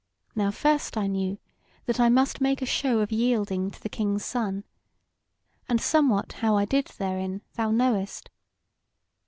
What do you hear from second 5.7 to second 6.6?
somewhat how